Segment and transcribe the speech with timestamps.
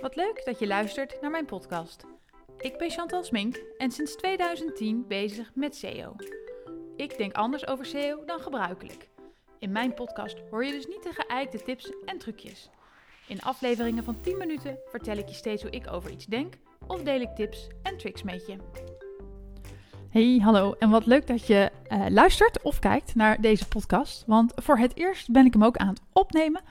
[0.00, 2.04] Wat leuk dat je luistert naar mijn podcast.
[2.58, 6.16] Ik ben Chantal Smink en sinds 2010 bezig met SEO.
[6.96, 9.08] Ik denk anders over SEO dan gebruikelijk.
[9.58, 12.70] In mijn podcast hoor je dus niet de geëikte tips en trucjes.
[13.28, 16.54] In afleveringen van 10 minuten vertel ik je steeds hoe ik over iets denk
[16.86, 18.56] of deel ik tips en tricks met je.
[20.10, 24.24] Hey, hallo en wat leuk dat je uh, luistert of kijkt naar deze podcast.
[24.26, 26.62] Want voor het eerst ben ik hem ook aan het opnemen.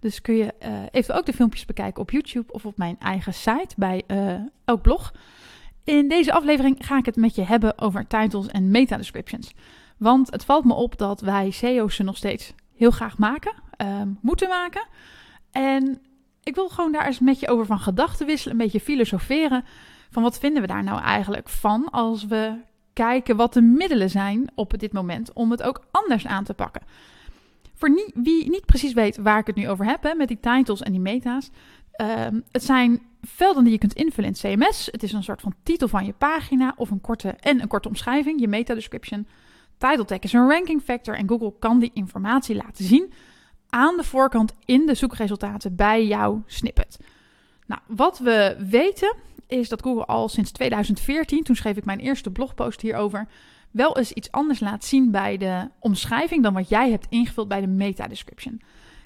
[0.00, 3.34] Dus kun je uh, even ook de filmpjes bekijken op YouTube of op mijn eigen
[3.34, 5.12] site bij uh, elk blog.
[5.84, 9.52] In deze aflevering ga ik het met je hebben over titles en meta descriptions.
[9.96, 13.52] Want het valt me op dat wij SEO's ze nog steeds heel graag maken,
[14.20, 14.86] moeten maken.
[15.50, 16.00] En
[16.42, 19.64] ik wil gewoon daar eens met je over van gedachten wisselen, een beetje filosoferen.
[20.10, 22.58] Van wat vinden we daar nou eigenlijk van als we
[22.96, 26.82] kijken wat de middelen zijn op dit moment om het ook anders aan te pakken.
[27.74, 30.82] Voor wie niet precies weet waar ik het nu over heb, hè, met die titles
[30.82, 31.50] en die meta's.
[32.00, 34.88] Um, het zijn velden die je kunt invullen in het CMS.
[34.92, 37.88] Het is een soort van titel van je pagina of een korte en een korte
[37.88, 39.26] omschrijving, je meta description.
[39.78, 43.12] Title tag is een ranking factor en Google kan die informatie laten zien
[43.68, 46.98] aan de voorkant in de zoekresultaten bij jouw snippet.
[47.66, 49.14] Nou, wat we weten
[49.46, 53.28] is dat Google al sinds 2014, toen schreef ik mijn eerste blogpost hierover,
[53.70, 57.60] wel eens iets anders laat zien bij de omschrijving dan wat jij hebt ingevuld bij
[57.60, 58.60] de meta description.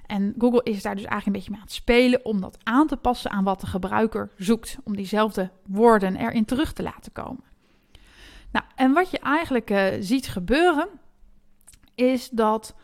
[0.06, 2.86] En Google is daar dus eigenlijk een beetje mee aan het spelen om dat aan
[2.86, 7.44] te passen aan wat de gebruiker zoekt, om diezelfde woorden erin terug te laten komen.
[8.52, 10.88] Nou, en wat je eigenlijk uh, ziet gebeuren,
[11.94, 12.74] is dat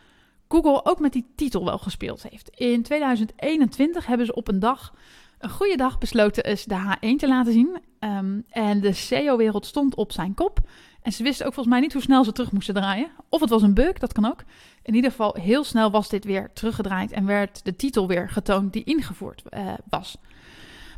[0.49, 2.49] Google ook met die titel wel gespeeld heeft.
[2.49, 4.95] In 2021 hebben ze op een dag
[5.39, 7.79] een goede dag besloten is de H1 te laten zien.
[8.01, 10.59] Um, en de SEO-wereld stond op zijn kop.
[11.03, 13.11] En ze wisten ook volgens mij niet hoe snel ze terug moesten draaien.
[13.29, 14.45] Of het was een bug, dat kan ook.
[14.83, 18.73] In ieder geval, heel snel was dit weer teruggedraaid en werd de titel weer getoond
[18.73, 20.17] die ingevoerd uh, was.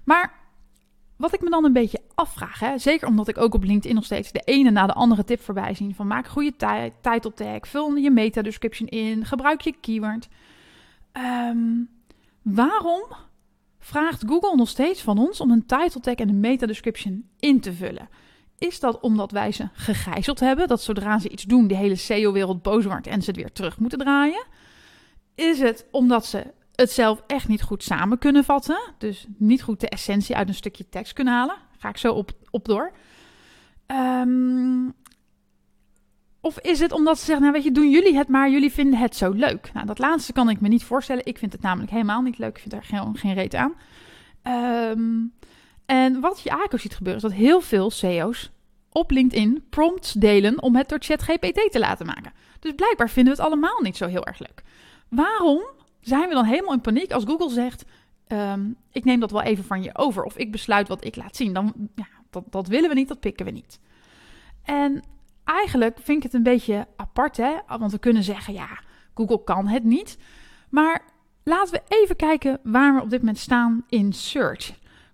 [0.04, 0.32] Maar
[1.16, 4.04] wat ik me dan een beetje afvraag, hè, zeker omdat ik ook op LinkedIn nog
[4.04, 6.56] steeds de ene na de andere tip voorbij zie van maak goede
[7.00, 10.28] title tag, vul je meta description in, gebruik je keyword.
[11.12, 11.88] Um,
[12.42, 13.02] waarom
[13.78, 17.60] vraagt Google nog steeds van ons om een title tag en een meta description in
[17.60, 18.08] te vullen.
[18.58, 22.62] Is dat omdat wij ze gegijzeld hebben, dat zodra ze iets doen, de hele SEO-wereld
[22.62, 24.46] boos wordt en ze het weer terug moeten draaien?
[25.34, 29.80] Is het omdat ze het zelf echt niet goed samen kunnen vatten, dus niet goed
[29.80, 31.56] de essentie uit een stukje tekst kunnen halen?
[31.78, 32.92] Ga ik zo op, op door.
[33.86, 34.94] Um,
[36.48, 38.98] of is het omdat ze zeggen, nou weet je, doen jullie het maar, jullie vinden
[38.98, 39.70] het zo leuk.
[39.72, 41.26] Nou, dat laatste kan ik me niet voorstellen.
[41.26, 42.56] Ik vind het namelijk helemaal niet leuk.
[42.56, 43.74] Ik vind er geen, geen reet aan.
[44.92, 45.32] Um,
[45.86, 48.50] en wat je eigenlijk ziet gebeuren, is dat heel veel CEO's
[48.92, 52.32] op LinkedIn prompts delen om het door ChatGPT te laten maken.
[52.60, 54.62] Dus blijkbaar vinden we het allemaal niet zo heel erg leuk.
[55.08, 55.62] Waarom
[56.00, 57.84] zijn we dan helemaal in paniek als Google zegt,
[58.28, 61.36] um, ik neem dat wel even van je over of ik besluit wat ik laat
[61.36, 61.52] zien?
[61.52, 63.80] Dan, ja, dat, dat willen we niet, dat pikken we niet.
[64.64, 65.02] En
[65.48, 67.56] eigenlijk vind ik het een beetje apart, hè?
[67.78, 68.68] Want we kunnen zeggen, ja,
[69.14, 70.18] Google kan het niet.
[70.68, 71.02] Maar
[71.44, 74.72] laten we even kijken waar we op dit moment staan in search.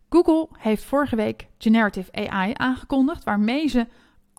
[0.09, 3.87] Google heeft vorige week Generative AI aangekondigd, waarmee ze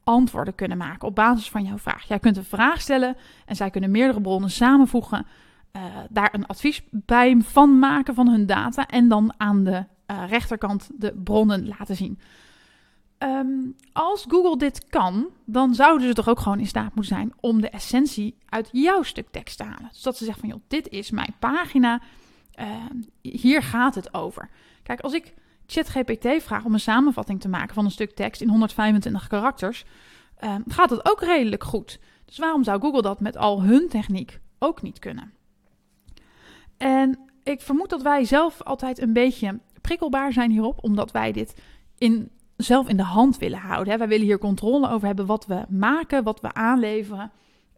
[0.03, 2.07] antwoorden kunnen maken op basis van jouw vraag.
[2.07, 5.25] Jij kunt een vraag stellen en zij kunnen meerdere bronnen samenvoegen,
[5.75, 10.23] uh, daar een advies bij van maken van hun data en dan aan de uh,
[10.29, 12.19] rechterkant de bronnen laten zien.
[13.19, 17.33] Um, als Google dit kan, dan zouden ze toch ook gewoon in staat moeten zijn
[17.39, 19.89] om de essentie uit jouw stuk tekst te halen.
[19.91, 22.01] Dus dat ze zeggen van, joh, dit is mijn pagina,
[22.59, 22.65] uh,
[23.21, 24.49] hier gaat het over.
[24.83, 25.33] Kijk, als ik
[25.65, 29.85] ChatGPT vraag om een samenvatting te maken van een stuk tekst in 125 karakters,
[30.43, 31.99] uh, gaat het ook redelijk goed.
[32.25, 35.33] Dus waarom zou Google dat met al hun techniek ook niet kunnen?
[36.77, 41.61] En ik vermoed dat wij zelf altijd een beetje prikkelbaar zijn hierop, omdat wij dit
[41.97, 43.97] in zelf in de hand willen houden.
[43.97, 47.31] Wij willen hier controle over hebben wat we maken, wat we aanleveren.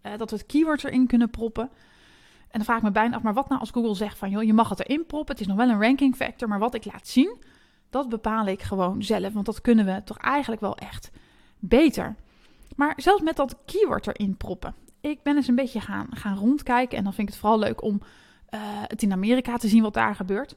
[0.04, 1.70] Uh, dat we het keywords erin kunnen proppen.
[2.48, 4.30] En dan vraag ik me bijna af, maar wat nou als Google zegt van...
[4.30, 6.48] joh, je mag het erin proppen, het is nog wel een ranking factor...
[6.48, 7.38] maar wat ik laat zien,
[7.90, 9.34] dat bepaal ik gewoon zelf.
[9.34, 11.12] Want dat kunnen we toch eigenlijk wel echt
[11.60, 12.16] beter.
[12.76, 14.76] Maar zelfs met dat keyword erin proppen.
[15.02, 16.98] Ik ben eens een beetje gaan, gaan rondkijken...
[16.98, 18.02] en dan vind ik het vooral leuk om
[18.50, 20.56] uh, het in Amerika te zien wat daar gebeurt.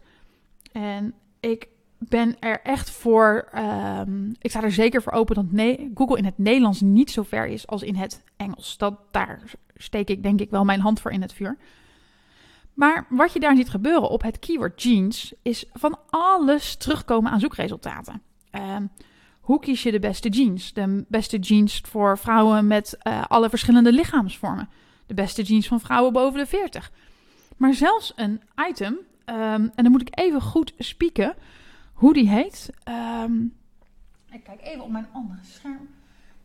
[0.72, 1.68] En ik
[2.08, 3.48] ben er echt voor.
[3.98, 7.46] Um, ik sta er zeker voor open dat Google in het Nederlands niet zo ver
[7.46, 8.76] is als in het Engels.
[8.76, 9.42] Dat, daar
[9.76, 11.56] steek ik denk ik wel mijn hand voor in het vuur.
[12.74, 17.40] Maar wat je daar ziet gebeuren op het keyword jeans is van alles terugkomen aan
[17.40, 18.22] zoekresultaten.
[18.52, 18.90] Um,
[19.40, 20.72] hoe kies je de beste jeans?
[20.72, 24.68] De beste jeans voor vrouwen met uh, alle verschillende lichaamsvormen.
[25.06, 26.92] De beste jeans van vrouwen boven de 40.
[27.56, 31.34] Maar zelfs een item, um, en dan moet ik even goed spieken
[32.00, 32.70] hoe die heet.
[32.84, 33.42] Ehm,
[34.30, 35.88] ik kijk even op mijn andere scherm.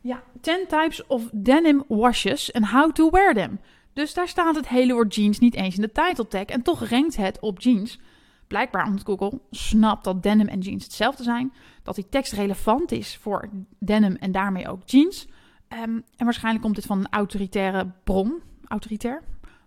[0.00, 3.60] Ja, 10 types of denim washes and how to wear them.
[3.92, 6.88] Dus daar staat het hele woord jeans niet eens in de title tag en toch
[6.88, 8.00] rankt het op jeans.
[8.46, 13.16] Blijkbaar omdat Google snapt dat denim en jeans hetzelfde zijn, dat die tekst relevant is
[13.16, 13.48] voor
[13.78, 15.26] denim en daarmee ook jeans.
[15.68, 18.42] Ehm, en waarschijnlijk komt dit van een autoritaire bron.
[18.64, 19.22] Autoritair?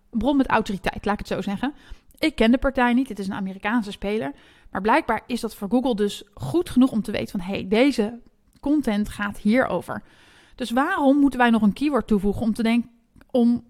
[0.10, 1.74] Een bron met autoriteit, laat ik het zo zeggen.
[2.20, 4.34] Ik ken de partij niet, het is een Amerikaanse speler.
[4.72, 7.40] Maar blijkbaar is dat voor Google dus goed genoeg om te weten van...
[7.40, 8.20] hé, hey, deze
[8.60, 10.04] content gaat hierover.
[10.56, 12.90] Dus waarom moeten wij nog een keyword toevoegen om, te denken,
[13.32, 13.64] om,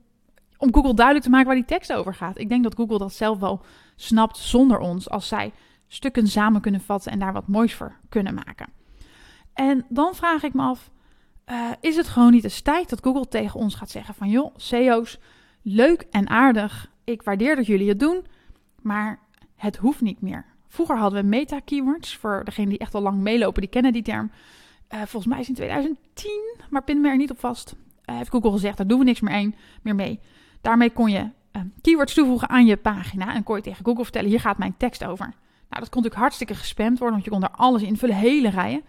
[0.58, 2.38] om Google duidelijk te maken waar die tekst over gaat?
[2.38, 3.62] Ik denk dat Google dat zelf wel
[3.96, 5.10] snapt zonder ons...
[5.10, 5.54] als zij
[5.88, 8.68] stukken samen kunnen vatten en daar wat moois voor kunnen maken.
[9.54, 10.92] En dan vraag ik me af...
[11.52, 14.30] Uh, is het gewoon niet eens tijd dat Google tegen ons gaat zeggen van...
[14.30, 15.20] joh, CEO's,
[15.62, 18.26] leuk en aardig, ik waardeer dat jullie het doen...
[18.82, 19.20] maar
[19.56, 20.46] het hoeft niet meer.
[20.70, 22.16] Vroeger hadden we meta-keywords.
[22.16, 24.32] Voor degenen die echt al lang meelopen, die kennen die term.
[24.94, 27.76] Uh, volgens mij is in 2010, maar pin me er niet op vast.
[28.06, 30.20] Uh, heeft Google gezegd, daar doen we niks meer, een, meer mee.
[30.62, 33.34] Daarmee kon je uh, keywords toevoegen aan je pagina.
[33.36, 35.26] En kon je tegen Google vertellen, hier gaat mijn tekst over.
[35.26, 38.82] Nou, dat kon natuurlijk hartstikke gespamd worden, want je kon er alles invullen, hele rijen.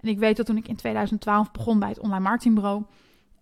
[0.00, 2.84] En ik weet dat toen ik in 2012 begon bij het online marketingbureau...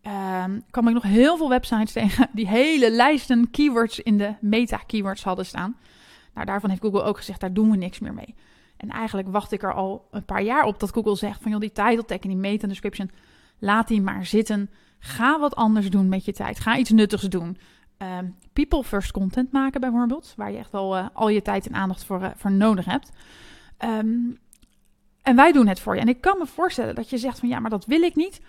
[0.03, 5.25] Ehm, kwam ik nog heel veel websites tegen die hele lijsten keywords in de meta-keywords
[5.25, 5.77] hadden staan.
[6.47, 8.35] Daarvan heeft Google ook gezegd, daar doen we niks meer mee.
[8.77, 11.61] En eigenlijk wacht ik er al een paar jaar op dat Google zegt van joh,
[11.61, 13.11] die title tag en die meta description,
[13.59, 14.71] laat die maar zitten.
[14.99, 16.61] Ga wat anders doen met je tijd.
[16.61, 17.59] Ga iets nuttigs doen.
[17.97, 21.75] Ehm, people first content maken bijvoorbeeld, waar je echt wel uh, al je tijd en
[21.75, 23.11] aandacht voor, uh, voor nodig hebt.
[23.85, 24.39] Um,
[25.23, 26.01] en wij doen het voor je.
[26.01, 28.41] En ik kan me voorstellen dat je zegt van ja, maar dat wil ik niet.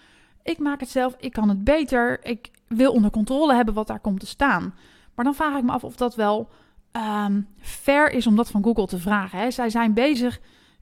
[0.43, 2.25] Ik maak het zelf, ik kan het beter.
[2.25, 4.75] Ik wil onder controle hebben wat daar komt te staan.
[5.15, 6.49] Maar dan vraag ik me af of dat wel
[6.91, 9.39] um, fair is om dat van Google te vragen.
[9.39, 9.51] Hè.
[9.51, 10.39] Zij zijn bezig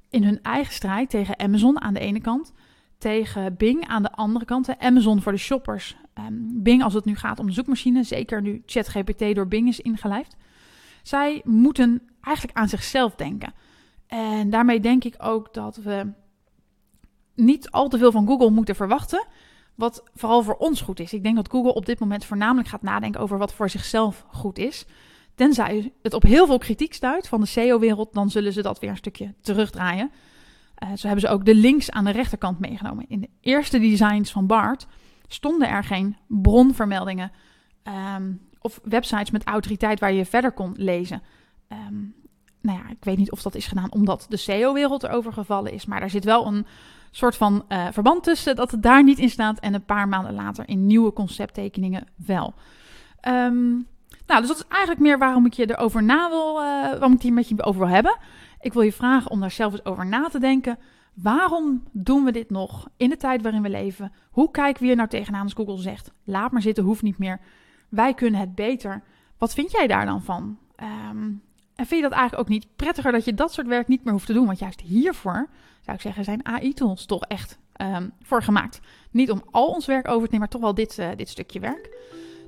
[0.10, 2.54] in hun eigen strijd tegen Amazon aan de ene kant,
[2.98, 4.78] tegen Bing aan de andere kant.
[4.78, 8.64] Amazon voor de shoppers, um, Bing als het nu gaat om de zoekmachine, zeker nu
[8.66, 10.36] ChatGPT door Bing is ingelijfd.
[11.04, 13.54] Zij moeten eigenlijk aan zichzelf denken.
[14.08, 16.12] En daarmee denk ik ook dat we
[17.36, 19.28] niet al te veel van Google moeten verwachten.
[19.76, 21.14] Wat vooral voor ons goed is.
[21.14, 24.58] Ik denk dat Google op dit moment voornamelijk gaat nadenken over wat voor zichzelf goed
[24.58, 24.86] is.
[25.40, 28.90] Tenzij het op heel veel kritiek stuit van de SEO-wereld, dan zullen ze dat weer
[28.90, 30.12] een stukje terugdraaien.
[30.84, 33.06] Uh, zo hebben ze ook de links aan de rechterkant meegenomen.
[33.08, 34.88] In de eerste designs van BART
[35.28, 37.32] stonden er geen bronvermeldingen
[38.16, 41.22] um, of websites met autoriteit waar je verder kon lezen.
[41.70, 42.16] Um,
[42.62, 45.86] nou ja, ik weet niet of dat is gedaan omdat de SEO-wereld erover gevallen is,
[45.86, 46.66] maar er zit wel een
[47.12, 50.34] soort van uh, verband tussen dat het daar niet in staat en een paar maanden
[50.34, 52.54] later in nieuwe concepttekeningen wel.
[53.28, 53.88] Um,
[54.30, 57.22] nou, dus dat is eigenlijk meer waarom ik je erover na wil, uh, waarom ik
[57.22, 58.18] hier met je over wil hebben.
[58.60, 60.78] Ik wil je vragen om daar zelf eens over na te denken.
[61.14, 64.12] Waarom doen we dit nog in de tijd waarin we leven?
[64.32, 67.40] Hoe kijken we hier nou tegenaan als Google zegt: laat maar zitten, hoeft niet meer.
[67.90, 69.04] Wij kunnen het beter.
[69.38, 70.58] Wat vind jij daar dan van?
[70.84, 71.42] Um,
[71.76, 74.14] en vind je dat eigenlijk ook niet prettiger dat je dat soort werk niet meer
[74.14, 74.46] hoeft te doen?
[74.46, 75.50] Want juist hiervoor,
[75.82, 78.80] zou ik zeggen, zijn AI-tools toch echt um, voor gemaakt.
[79.12, 81.60] Niet om al ons werk over te nemen, maar toch wel dit, uh, dit stukje
[81.60, 81.98] werk.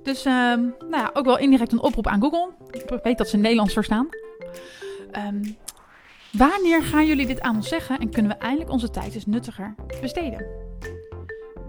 [0.03, 2.50] Dus um, nou ja, ook wel indirect een oproep aan Google.
[2.71, 4.09] Ik weet dat ze Nederlands verstaan.
[5.27, 5.57] Um,
[6.31, 9.75] wanneer gaan jullie dit aan ons zeggen en kunnen we eindelijk onze tijd eens nuttiger
[10.02, 10.45] besteden?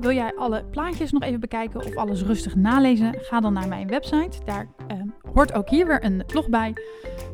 [0.00, 3.14] Wil jij alle plaatjes nog even bekijken of alles rustig nalezen?
[3.20, 4.44] Ga dan naar mijn website.
[4.44, 5.02] Daar uh,
[5.32, 6.74] hoort ook hier weer een blog bij.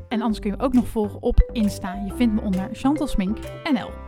[0.09, 1.95] En anders kun je me ook nog volgen op Insta.
[2.07, 3.39] Je vindt me onder Chantal Smink
[3.73, 4.08] NL.